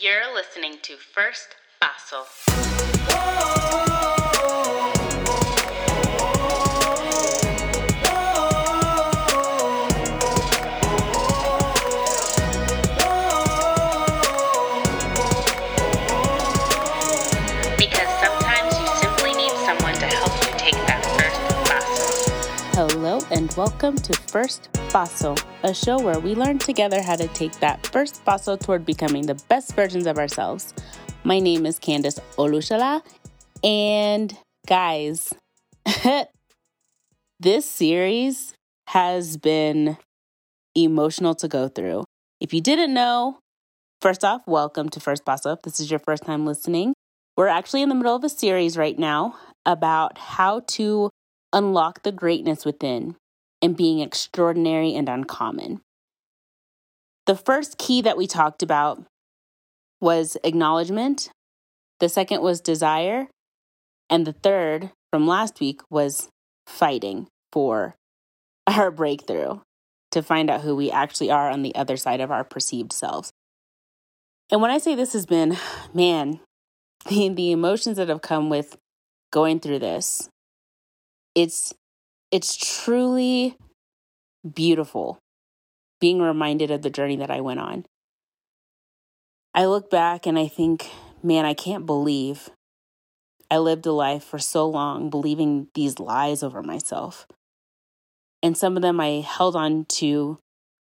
[0.00, 2.26] You're listening to First Fossil.
[17.78, 21.40] Because sometimes you simply need someone to help you take that first
[21.70, 22.88] fossil.
[22.88, 27.50] Hello, and welcome to First Fossil, a show where we learn together how to take
[27.58, 30.72] that first fossil toward becoming the best versions of ourselves.
[31.24, 33.02] My name is Candace Olushala,
[33.64, 34.38] and
[34.68, 35.34] guys,
[37.40, 38.54] this series
[38.86, 39.96] has been
[40.76, 42.04] emotional to go through.
[42.40, 43.40] If you didn't know,
[44.00, 45.54] first off, welcome to First Fossil.
[45.54, 46.94] If this is your first time listening,
[47.36, 49.34] we're actually in the middle of a series right now
[49.66, 51.10] about how to
[51.52, 53.16] unlock the greatness within
[53.64, 55.80] and being extraordinary and uncommon.
[57.24, 59.02] The first key that we talked about
[60.02, 61.30] was acknowledgement,
[61.98, 63.28] the second was desire,
[64.10, 66.28] and the third from last week was
[66.66, 67.94] fighting for
[68.66, 69.60] our breakthrough
[70.10, 73.32] to find out who we actually are on the other side of our perceived selves.
[74.52, 75.56] And when I say this has been,
[75.94, 76.40] man,
[77.08, 78.76] the, the emotions that have come with
[79.32, 80.28] going through this,
[81.34, 81.72] it's
[82.34, 83.56] it's truly
[84.56, 85.20] beautiful
[86.00, 87.84] being reminded of the journey that I went on.
[89.54, 90.90] I look back and I think,
[91.22, 92.50] man, I can't believe
[93.48, 97.28] I lived a life for so long believing these lies over myself.
[98.42, 100.40] And some of them I held on to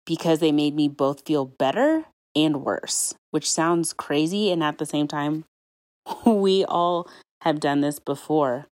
[0.07, 4.51] because they made me both feel better and worse, which sounds crazy.
[4.51, 5.45] And at the same time,
[6.25, 7.07] we all
[7.41, 8.65] have done this before.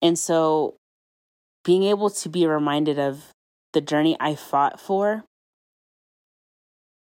[0.00, 0.76] And so
[1.66, 3.32] being able to be reminded of
[3.72, 5.24] the journey I fought for,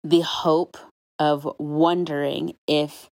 [0.05, 0.77] the hope
[1.19, 3.09] of wondering if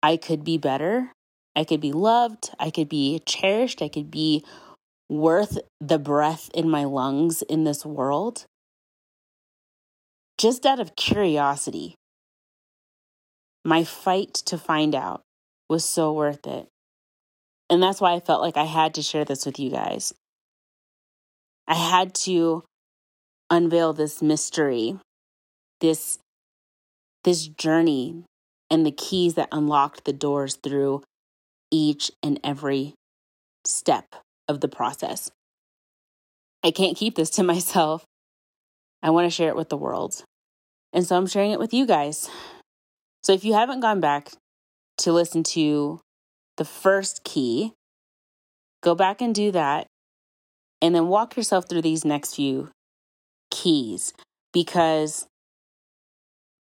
[0.00, 1.10] I could be better,
[1.56, 4.44] I could be loved, I could be cherished, I could be
[5.08, 8.46] worth the breath in my lungs in this world.
[10.38, 11.96] Just out of curiosity,
[13.64, 15.22] my fight to find out
[15.68, 16.68] was so worth it.
[17.72, 20.12] And that's why I felt like I had to share this with you guys.
[21.66, 22.64] I had to
[23.48, 24.98] unveil this mystery,
[25.80, 26.18] this
[27.24, 28.24] this journey
[28.70, 31.02] and the keys that unlocked the doors through
[31.70, 32.92] each and every
[33.64, 34.16] step
[34.46, 35.30] of the process.
[36.62, 38.04] I can't keep this to myself.
[39.02, 40.24] I want to share it with the world.
[40.92, 42.28] And so I'm sharing it with you guys.
[43.22, 44.28] So if you haven't gone back
[44.98, 46.02] to listen to
[46.62, 47.72] the first key,
[48.84, 49.88] go back and do that.
[50.80, 52.70] And then walk yourself through these next few
[53.50, 54.14] keys
[54.52, 55.26] because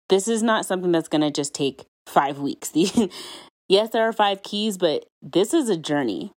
[0.08, 2.72] this is not something that's going to just take five weeks.
[3.68, 6.32] yes, there are five keys, but this is a journey.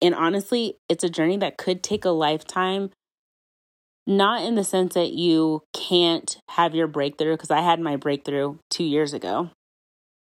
[0.00, 2.90] And honestly, it's a journey that could take a lifetime.
[4.06, 8.58] Not in the sense that you can't have your breakthrough, because I had my breakthrough
[8.70, 9.50] two years ago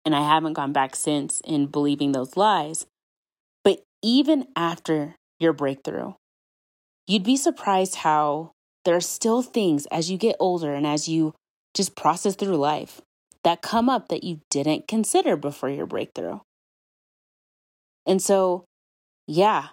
[0.04, 2.86] and I haven't gone back since in believing those lies.
[3.64, 6.14] But even after your breakthrough,
[7.06, 8.52] you'd be surprised how
[8.84, 11.34] there are still things as you get older and as you
[11.74, 13.00] just process through life
[13.44, 16.40] that come up that you didn't consider before your breakthrough.
[18.06, 18.64] And so,
[19.26, 19.69] yeah,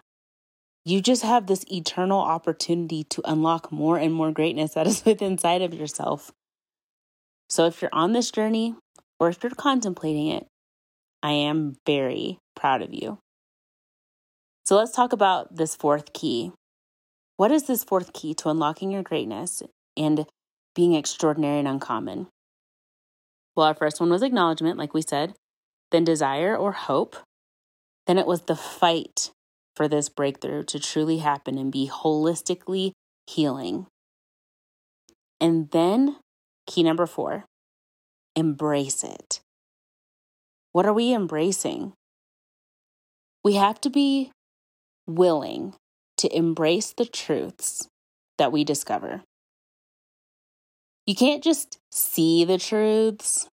[0.85, 5.33] you just have this eternal opportunity to unlock more and more greatness that is within
[5.33, 6.31] inside of yourself.
[7.49, 8.75] So if you're on this journey,
[9.19, 10.47] or if you're contemplating it,
[11.21, 13.19] I am very proud of you.
[14.65, 16.51] So let's talk about this fourth key.
[17.37, 19.63] What is this fourth key to unlocking your greatness
[19.97, 20.25] and
[20.75, 22.27] being extraordinary and uncommon?
[23.55, 25.33] Well, our first one was acknowledgement, like we said,
[25.91, 27.17] then desire or hope.
[28.07, 29.31] Then it was the fight
[29.75, 32.91] for this breakthrough to truly happen and be holistically
[33.27, 33.87] healing.
[35.41, 36.17] And then
[36.67, 37.45] key number four
[38.39, 39.41] embrace it.
[40.71, 41.93] What are we embracing?
[43.43, 44.31] We have to be
[45.05, 45.75] willing
[46.17, 47.87] to embrace the truths
[48.37, 49.23] that we discover.
[51.05, 53.47] You can't just see the truths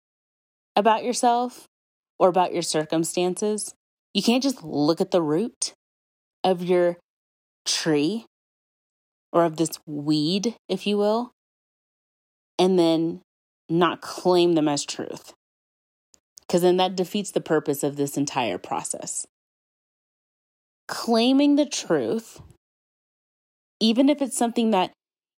[0.75, 1.67] about yourself
[2.19, 3.73] or about your circumstances.
[4.13, 5.73] You can't just look at the root
[6.43, 6.97] of your
[7.65, 8.25] tree
[9.31, 11.31] or of this weed, if you will,
[12.59, 13.21] and then
[13.69, 15.33] not claim them as truth.
[16.41, 19.25] Because then that defeats the purpose of this entire process.
[20.87, 22.41] Claiming the truth,
[23.79, 24.91] even if it's something that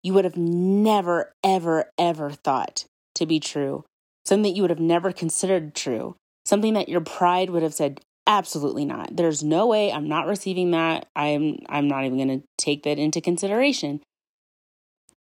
[0.01, 2.85] you would have never, ever, ever thought
[3.15, 3.83] to be true,
[4.25, 6.15] something that you would have never considered true,
[6.45, 9.15] something that your pride would have said, absolutely not.
[9.15, 11.07] There's no way I'm not receiving that.
[11.15, 14.01] I'm I'm not even going to take that into consideration.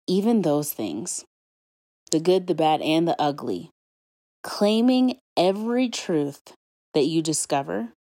[0.07, 1.25] Even those things,
[2.11, 3.71] the good, the bad, and the ugly,
[4.43, 6.41] claiming every truth
[6.95, 7.93] that you discover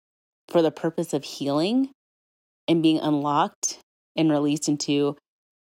[0.48, 1.90] for the purpose of healing
[2.66, 3.80] and being unlocked
[4.16, 5.16] and released into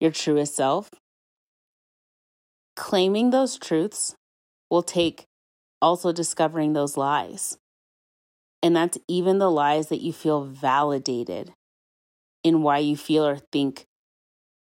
[0.00, 0.90] your truest self.
[2.76, 4.14] Claiming those truths
[4.70, 5.24] will take
[5.80, 7.56] also discovering those lies.
[8.62, 11.52] And that's even the lies that you feel validated
[12.42, 13.84] in why you feel or think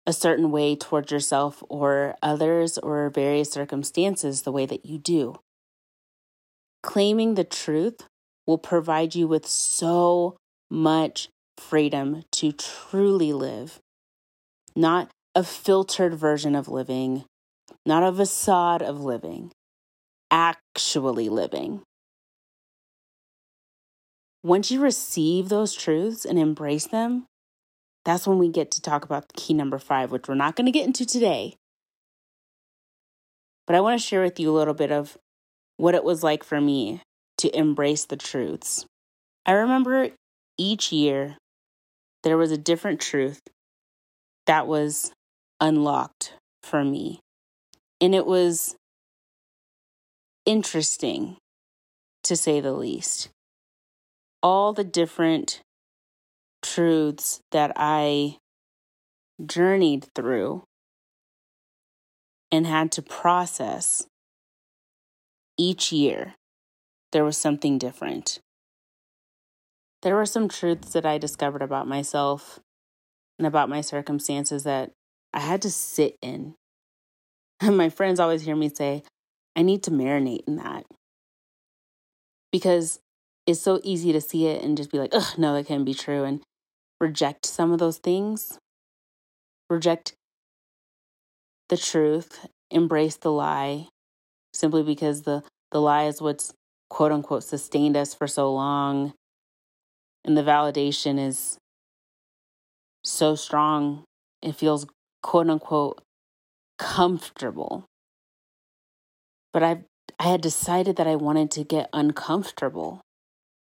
[0.09, 5.37] a certain way towards yourself or others or various circumstances the way that you do.
[6.81, 8.01] Claiming the truth
[8.47, 10.35] will provide you with so
[10.67, 11.29] much
[11.59, 13.77] freedom to truly live,
[14.75, 17.23] not a filtered version of living,
[17.85, 19.51] not a facade of living,
[20.31, 21.83] actually living.
[24.41, 27.27] Once you receive those truths and embrace them,
[28.05, 30.71] that's when we get to talk about key number five, which we're not going to
[30.71, 31.55] get into today.
[33.67, 35.17] But I want to share with you a little bit of
[35.77, 37.01] what it was like for me
[37.37, 38.85] to embrace the truths.
[39.45, 40.09] I remember
[40.57, 41.37] each year
[42.23, 43.39] there was a different truth
[44.45, 45.11] that was
[45.61, 47.19] unlocked for me.
[48.01, 48.75] And it was
[50.45, 51.37] interesting,
[52.23, 53.29] to say the least.
[54.41, 55.61] All the different
[56.61, 58.37] truths that I
[59.45, 60.63] journeyed through
[62.51, 64.07] and had to process
[65.57, 66.35] each year,
[67.11, 68.39] there was something different.
[70.01, 72.59] There were some truths that I discovered about myself
[73.37, 74.91] and about my circumstances that
[75.33, 76.55] I had to sit in.
[77.59, 79.03] And my friends always hear me say,
[79.55, 80.85] I need to marinate in that.
[82.51, 82.99] Because
[83.45, 85.93] it's so easy to see it and just be like, ugh, no, that can't be
[85.93, 86.23] true.
[86.23, 86.41] And
[86.99, 88.59] reject some of those things,
[89.69, 90.13] reject
[91.69, 93.87] the truth, embrace the lie,
[94.53, 96.53] simply because the, the lie is what's
[96.89, 99.13] quote unquote sustained us for so long.
[100.25, 101.57] And the validation is
[103.03, 104.03] so strong,
[104.41, 104.85] it feels
[105.23, 106.01] quote unquote
[106.77, 107.85] comfortable.
[109.53, 109.83] But I
[110.19, 113.01] I had decided that I wanted to get uncomfortable.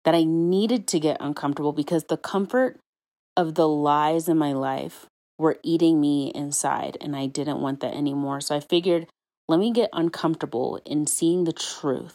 [0.04, 2.78] That I needed to get uncomfortable because the comfort
[3.36, 5.08] of the lies in my life
[5.38, 8.42] were eating me inside and I didn't want that anymore.
[8.42, 9.08] So I figured,
[9.48, 12.14] let me get uncomfortable in seeing the truth.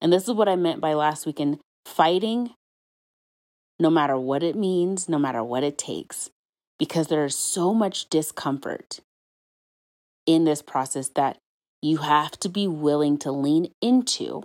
[0.00, 2.50] And this is what I meant by last weekend fighting,
[3.78, 6.30] no matter what it means, no matter what it takes,
[6.78, 9.00] because there is so much discomfort
[10.26, 11.38] in this process that
[11.80, 14.42] you have to be willing to lean into.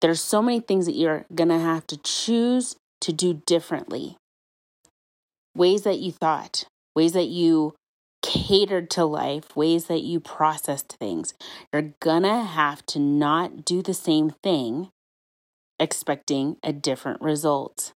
[0.00, 4.16] There's so many things that you're going to have to choose to do differently.
[5.54, 6.64] Ways that you thought,
[6.96, 7.74] ways that you
[8.22, 11.34] catered to life, ways that you processed things.
[11.72, 14.88] You're gonna have to not do the same thing
[15.78, 17.92] expecting a different result.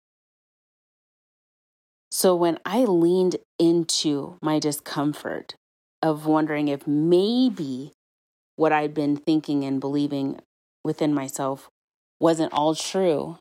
[2.10, 5.54] So when I leaned into my discomfort
[6.02, 7.92] of wondering if maybe
[8.56, 10.40] what I'd been thinking and believing
[10.82, 11.68] within myself
[12.20, 13.36] wasn't all true,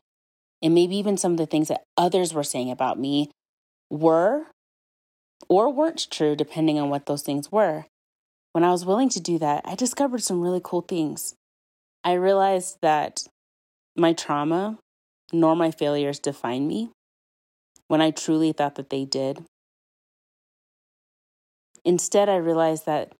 [0.64, 3.30] and maybe even some of the things that others were saying about me
[3.90, 4.46] were
[5.46, 7.84] or weren't true, depending on what those things were.
[8.52, 11.34] When I was willing to do that, I discovered some really cool things.
[12.02, 13.24] I realized that
[13.94, 14.78] my trauma
[15.32, 16.90] nor my failures define me
[17.88, 19.44] when I truly thought that they did.
[21.84, 23.12] Instead, I realized that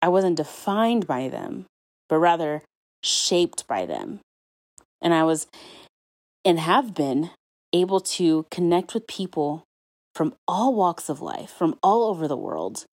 [0.00, 1.66] I wasn't defined by them,
[2.08, 2.62] but rather
[3.02, 4.20] shaped by them.
[5.02, 5.46] And I was
[6.44, 7.30] and have been
[7.72, 9.64] able to connect with people
[10.14, 12.84] from all walks of life, from all over the world,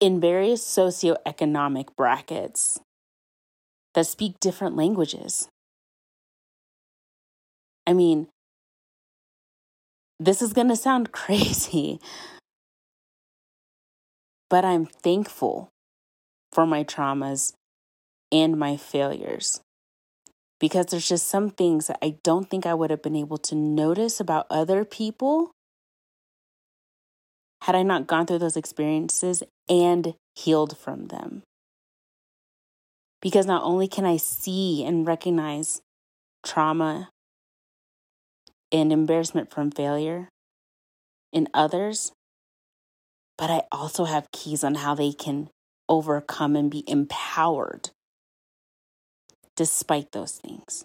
[0.00, 2.78] in various socioeconomic brackets
[3.94, 5.48] that speak different languages.
[7.86, 8.28] I mean,
[10.20, 12.00] this is going to sound crazy,
[14.48, 15.68] but I'm thankful
[16.52, 17.52] for my traumas
[18.30, 19.60] and my failures
[20.58, 23.54] because there's just some things that I don't think I would have been able to
[23.54, 25.50] notice about other people
[27.62, 31.42] had I not gone through those experiences and healed from them.
[33.20, 35.80] Because not only can I see and recognize
[36.44, 37.10] trauma
[38.70, 40.28] and embarrassment from failure
[41.32, 42.12] in others,
[43.36, 45.48] but I also have keys on how they can
[45.88, 47.90] overcome and be empowered
[49.56, 50.84] despite those things.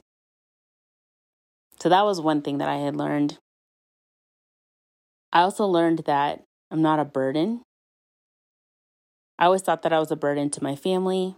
[1.82, 3.38] So that was one thing that I had learned.
[5.34, 7.62] I also learned that I'm not a burden.
[9.40, 11.36] I always thought that I was a burden to my family.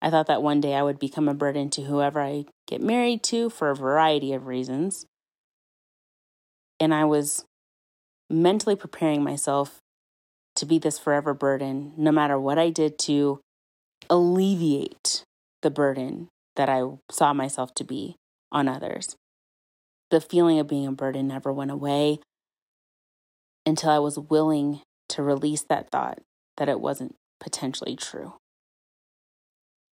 [0.00, 3.22] I thought that one day I would become a burden to whoever I get married
[3.24, 5.04] to for a variety of reasons.
[6.78, 7.44] And I was
[8.30, 9.80] mentally preparing myself
[10.56, 13.40] to be this forever burden, no matter what I did to
[14.08, 15.22] alleviate
[15.60, 18.16] the burden that I saw myself to be
[18.52, 19.16] on others.
[20.10, 22.18] The feeling of being a burden never went away
[23.64, 24.80] until I was willing
[25.10, 26.18] to release that thought
[26.56, 28.34] that it wasn't potentially true.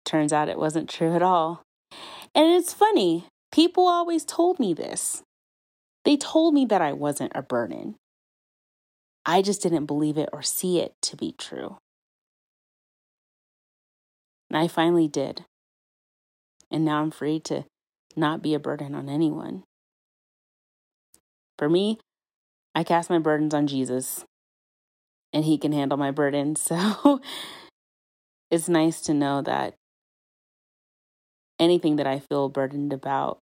[0.06, 1.64] Turns out it wasn't true at all.
[2.36, 5.24] And it's funny, people always told me this.
[6.06, 7.96] They told me that I wasn't a burden.
[9.26, 11.78] I just didn't believe it or see it to be true.
[14.50, 15.46] And I finally did.
[16.74, 17.66] And now I'm free to
[18.16, 19.64] not be a burden on anyone.
[21.60, 22.00] For me,
[22.74, 24.26] I cast my burdens on Jesus,
[25.32, 26.56] and He can handle my burden.
[26.66, 27.22] So
[28.50, 29.76] it's nice to know that
[31.60, 33.38] anything that I feel burdened about,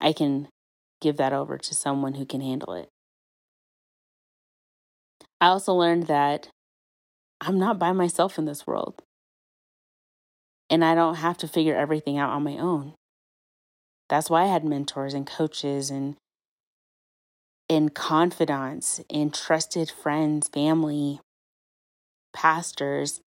[0.00, 0.48] I can
[1.00, 2.88] give that over to someone who can handle it.
[5.40, 6.48] I also learned that
[7.40, 9.02] I'm not by myself in this world.
[10.72, 12.94] And I don't have to figure everything out on my own.
[14.08, 16.16] That's why I had mentors and coaches and
[17.68, 21.20] and confidants and trusted friends, family,
[22.32, 23.20] pastors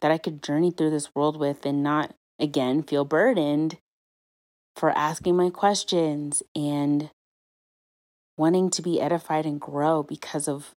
[0.00, 3.78] that I could journey through this world with and not again feel burdened
[4.74, 7.10] for asking my questions and
[8.36, 10.72] wanting to be edified and grow because of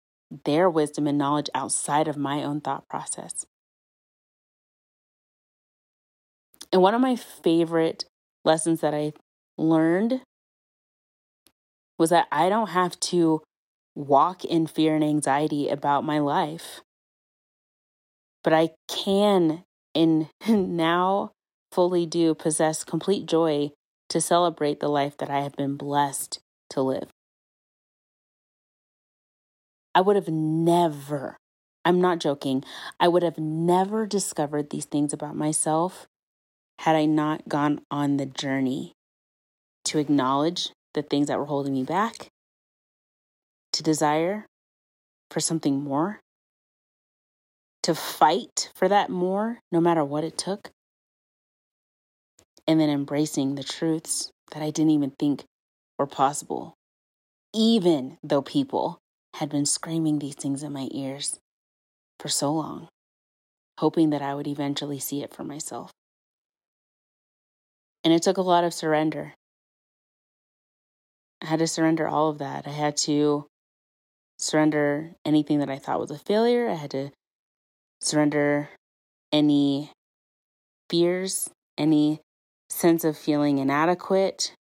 [0.45, 3.47] their wisdom and knowledge outside of my own thought process.
[6.73, 8.07] And one of my favorite
[8.45, 9.12] lessons that I
[9.59, 10.23] learned
[11.99, 13.43] was that I don't have to
[13.95, 16.81] walk in fear and anxiety about my life.
[18.43, 19.64] But I can
[19.95, 21.33] and now
[21.71, 23.71] fully do possess complete joy
[24.09, 27.09] to celebrate the life that I have been blessed to live.
[29.95, 31.37] I would have never,
[31.85, 32.64] I'm not joking,
[32.99, 36.09] I would have never discovered these things about myself
[36.79, 38.93] had I not gone on the journey
[39.85, 42.29] to acknowledge the things that were holding me back,
[43.73, 44.47] to desire
[45.31, 46.21] for something more,
[47.83, 50.71] to fight for that more, no matter what it took,
[52.67, 55.45] and then embracing the truths that I didn't even think
[55.99, 56.75] were possible,
[57.55, 58.99] even though people
[59.35, 61.38] had been screaming these things in my ears
[62.21, 62.88] for so long,
[63.79, 65.91] hoping that I would eventually see it for myself.
[68.04, 69.35] And it took a lot of surrender.
[71.42, 72.66] I had to surrender all of that.
[72.66, 73.47] I had to
[74.38, 76.68] surrender anything that I thought was a failure.
[76.68, 77.11] I had to
[78.00, 78.68] surrender
[79.32, 79.90] any
[80.90, 82.21] fears, any
[82.71, 84.54] sense of feeling inadequate,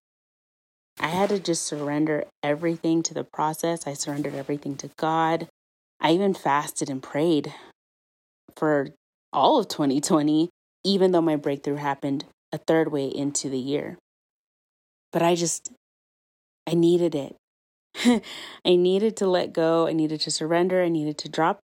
[1.00, 3.86] I had to just surrender everything to the process.
[3.86, 5.48] I surrendered everything to God.
[6.00, 7.52] I even fasted and prayed
[8.56, 8.88] for
[9.32, 10.50] all of 2020,
[10.84, 13.98] even though my breakthrough happened a third way into the year.
[15.12, 15.72] But I just,
[16.66, 17.36] I needed it.
[18.64, 19.86] I needed to let go.
[19.86, 20.82] I needed to surrender.
[20.82, 21.60] I needed to drop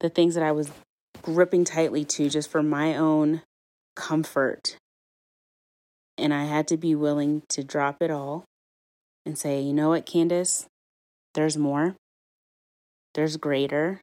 [0.00, 0.70] the things that I was
[1.22, 3.42] gripping tightly to just for my own
[3.94, 4.76] comfort.
[6.18, 8.44] And I had to be willing to drop it all
[9.24, 10.66] and say, you know what, Candace,
[11.34, 11.94] there's more,
[13.14, 14.00] there's greater,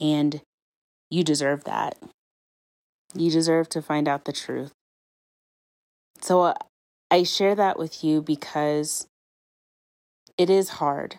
[0.00, 0.40] and
[1.10, 1.98] you deserve that.
[3.16, 4.72] You deserve to find out the truth.
[6.20, 6.54] So uh,
[7.10, 9.06] I share that with you because
[10.36, 11.16] it is hard.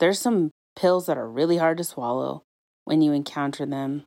[0.00, 2.42] There's some pills that are really hard to swallow
[2.84, 4.04] when you encounter them.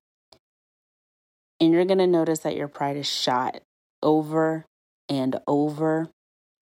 [1.59, 3.61] And you're going to notice that your pride is shot
[4.01, 4.65] over
[5.09, 6.09] and over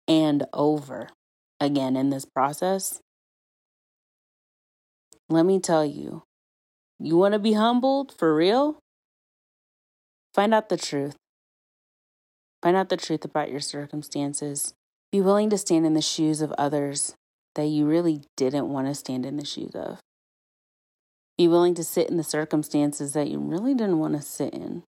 [0.06, 1.08] and over
[1.60, 3.00] again in this process,
[5.28, 6.22] let me tell you,
[6.98, 8.78] you want to be humbled for real?
[10.38, 11.16] Find out the truth.
[12.62, 14.72] Find out the truth about your circumstances.
[15.10, 17.16] Be willing to stand in the shoes of others
[17.56, 19.98] that you really didn't want to stand in the shoes of.
[21.36, 24.84] Be willing to sit in the circumstances that you really didn't want to sit in.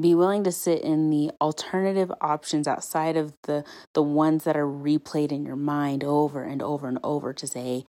[0.00, 4.66] Be willing to sit in the alternative options outside of the, the ones that are
[4.66, 7.84] replayed in your mind over and over and over to say,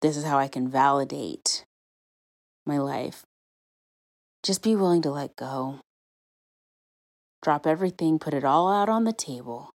[0.00, 1.64] This is how I can validate
[2.64, 3.24] my life.
[4.42, 5.78] Just be willing to let go.
[7.42, 9.70] Drop everything, put it all out on the table,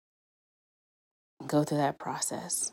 [1.38, 2.72] and go through that process.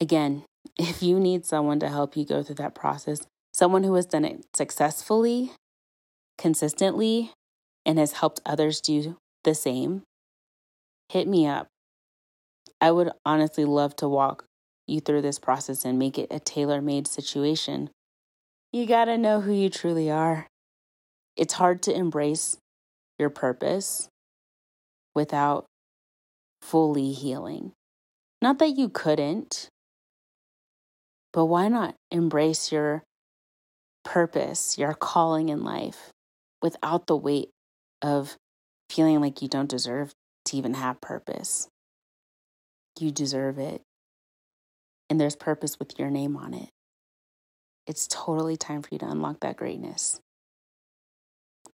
[0.00, 0.44] Again,
[0.78, 4.24] if you need someone to help you go through that process, someone who has done
[4.24, 5.50] it successfully,
[6.36, 7.32] consistently,
[7.84, 10.02] and has helped others do the same,
[11.08, 11.66] hit me up.
[12.80, 14.44] I would honestly love to walk
[14.86, 17.90] you through this process and make it a tailor made situation.
[18.72, 20.46] You gotta know who you truly are.
[21.36, 22.58] It's hard to embrace
[23.18, 24.08] your purpose
[25.14, 25.64] without
[26.60, 27.72] fully healing.
[28.42, 29.68] Not that you couldn't,
[31.32, 33.04] but why not embrace your
[34.04, 36.10] purpose, your calling in life
[36.60, 37.50] without the weight
[38.02, 38.36] of
[38.90, 40.12] feeling like you don't deserve
[40.44, 41.68] to even have purpose.
[43.00, 43.80] You deserve it.
[45.08, 46.68] And there's purpose with your name on it.
[47.88, 50.20] It's totally time for you to unlock that greatness.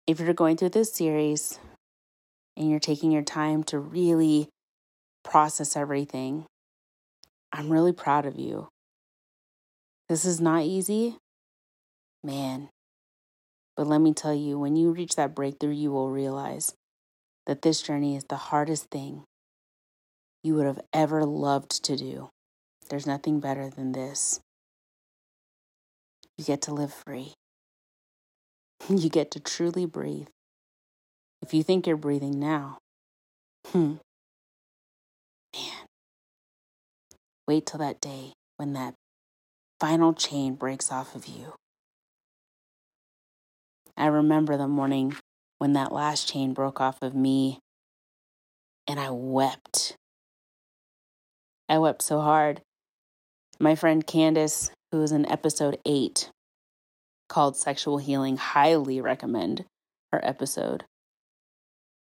[0.06, 1.59] If you're going through this series
[2.56, 4.49] and you're taking your time to really
[5.25, 6.44] process everything,
[7.52, 8.68] I'm really proud of you.
[10.09, 11.16] This is not easy.
[12.23, 12.68] Man,
[13.76, 16.75] but let me tell you, when you reach that breakthrough, you will realize
[17.47, 19.25] that this journey is the hardest thing
[20.44, 22.28] you would have ever loved to do.
[22.88, 24.40] There's nothing better than this.
[26.38, 27.34] You get to live free.
[28.88, 30.26] You get to truly breathe.
[31.40, 32.78] If you think you're breathing now,
[33.68, 33.94] hmm,
[35.54, 35.86] man,
[37.48, 38.94] wait till that day when that
[39.80, 41.54] final chain breaks off of you
[43.96, 45.16] I remember the morning
[45.58, 47.60] when that last chain broke off of me
[48.88, 49.96] and I wept.
[51.68, 52.60] I wept so hard.
[53.60, 56.30] My friend Candace, who was in episode eight
[57.28, 59.64] called Sexual Healing, highly recommend
[60.12, 60.85] her episode.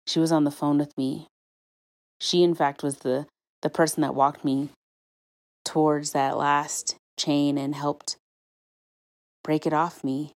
[0.09, 1.29] She was on the phone with me.
[2.19, 3.27] She, in fact, was the,
[3.63, 4.71] the person that walked me
[5.65, 8.17] towards that last chain and helped
[9.45, 10.33] break it off me.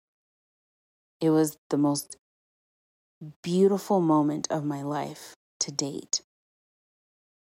[1.21, 2.17] It was the most
[3.45, 6.21] beautiful moment of my life to date.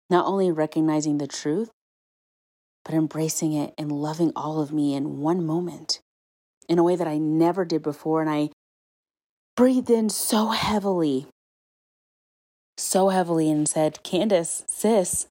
[0.09, 1.69] Not only recognizing the truth,
[2.89, 6.01] but embracing it and loving all of me in one moment
[6.71, 8.23] in a way that I never did before.
[8.23, 8.49] And I
[9.59, 11.27] breathed in so heavily,
[12.79, 15.27] so heavily, and said, Candace, sis,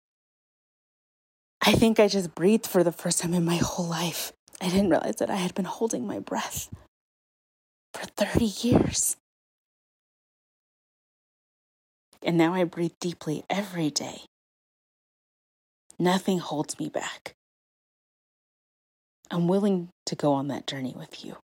[1.60, 4.34] I think I just breathed for the first time in my whole life.
[4.62, 6.70] I didn't realize that I had been holding my breath
[7.92, 9.18] for 30 years.
[12.22, 14.22] And now I breathe deeply every day.
[15.98, 17.34] Nothing holds me back.
[19.30, 21.38] I'm willing to go on that journey with you.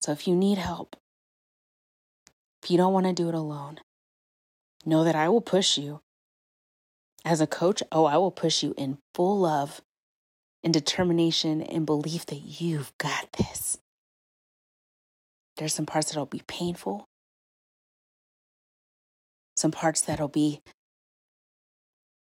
[0.00, 0.96] So if you need help,
[2.62, 3.80] if you don't want to do it alone,
[4.84, 6.00] know that I will push you.
[7.24, 9.80] As a coach, oh, I will push you in full love
[10.62, 13.78] and determination and belief that you've got this.
[15.56, 17.06] There's some parts that'll be painful,
[19.56, 20.60] some parts that'll be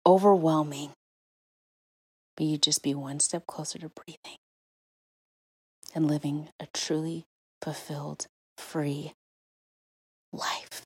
[0.05, 0.91] overwhelming,
[2.35, 4.37] but you just be one step closer to breathing
[5.93, 7.23] and living a truly
[7.61, 9.13] fulfilled, free
[10.33, 10.83] life.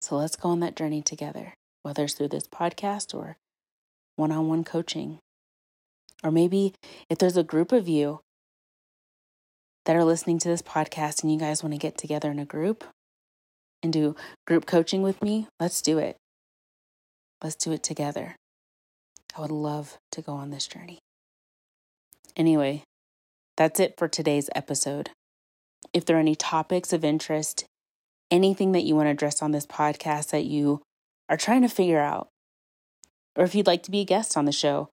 [0.00, 3.38] So let's go on that journey together, whether it's through this podcast or
[4.16, 5.18] one on one coaching.
[6.22, 6.74] Or maybe
[7.10, 8.20] if there's a group of you
[9.84, 12.44] that are listening to this podcast and you guys want to get together in a
[12.44, 12.84] group
[13.82, 16.16] and do group coaching with me, let's do it.
[17.42, 18.36] Let's do it together.
[19.36, 20.98] I would love to go on this journey.
[22.36, 22.84] Anyway,
[23.56, 25.10] that's it for today's episode.
[25.92, 27.64] If there are any topics of interest,
[28.30, 30.82] anything that you want to address on this podcast that you
[31.28, 32.28] are trying to figure out,
[33.36, 34.88] or if you'd like to be a guest on the show,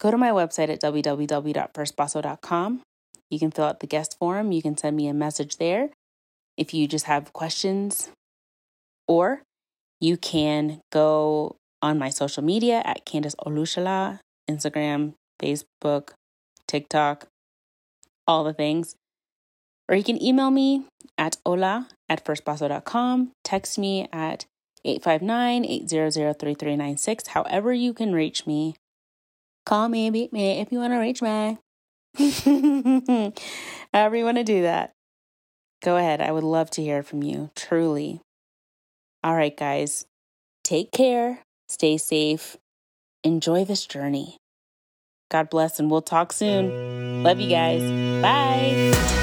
[0.00, 2.82] go to my website at www.firstbasso.com
[3.30, 4.52] you can fill out the guest form.
[4.52, 5.90] You can send me a message there
[6.56, 8.10] if you just have questions.
[9.08, 9.42] Or
[10.00, 16.10] you can go on my social media at Candace Olushala, Instagram, Facebook,
[16.66, 17.28] TikTok,
[18.26, 18.96] all the things.
[19.88, 20.86] Or you can email me
[21.16, 24.46] at ola at firstbasso.com, text me at
[24.86, 28.74] 859-800-3396, however you can reach me.
[29.64, 31.58] Call me, beat me if you want to reach me.
[33.92, 34.92] However, you want to do that,
[35.82, 36.22] go ahead.
[36.22, 38.22] I would love to hear from you, truly.
[39.22, 40.06] All right, guys,
[40.64, 42.56] take care, stay safe,
[43.24, 44.38] enjoy this journey.
[45.30, 47.22] God bless, and we'll talk soon.
[47.22, 47.82] Love you guys.
[48.22, 49.15] Bye.